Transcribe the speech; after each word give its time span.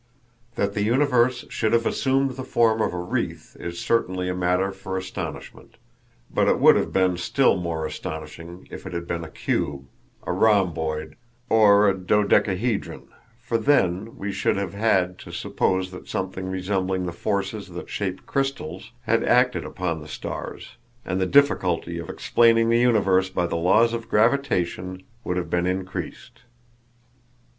That 0.55 0.73
the 0.73 0.81
universe 0.81 1.45
should 1.49 1.73
have 1.73 1.85
assumed 1.85 2.31
the 2.31 2.43
form 2.43 2.81
of 2.81 2.91
a 2.91 2.97
wreath 2.99 3.55
is 3.59 3.79
certainly 3.79 4.29
a 4.29 4.33
matter 4.35 4.71
for 4.71 4.97
astonishment; 4.97 5.77
but 6.33 6.47
it 6.47 6.57
would 6.57 6.75
have 6.75 6.91
been 6.91 7.17
still 7.17 7.55
more 7.55 7.85
astonishing 7.85 8.67
if 8.71 8.87
it 8.87 8.93
had 8.93 9.05
been 9.05 9.23
a 9.23 9.29
cube, 9.29 9.85
a 10.23 10.33
rhomboid, 10.33 11.17
or 11.49 11.87
a 11.87 11.95
dodecahedron, 11.95 13.09
for 13.39 13.59
then 13.59 14.17
we 14.17 14.31
should 14.31 14.57
have 14.57 14.73
had 14.73 15.19
to 15.19 15.31
suppose 15.31 15.91
that 15.91 16.07
something 16.07 16.47
resembling 16.49 17.05
the 17.05 17.11
forces 17.11 17.67
that 17.67 17.87
shape 17.87 18.25
crystals 18.25 18.93
had 19.03 19.23
acted 19.23 19.63
upon 19.63 20.01
the 20.01 20.07
stars, 20.07 20.77
and 21.05 21.21
the 21.21 21.27
difficulty 21.27 21.99
of 21.99 22.09
explaining 22.09 22.69
the 22.71 22.79
universe 22.81 23.29
by 23.29 23.45
the 23.45 23.55
laws 23.55 23.93
of 23.93 24.09
gravitation 24.09 25.03
would 25.23 25.37
have 25.37 25.51
been 25.51 25.67
increased. 25.67 26.41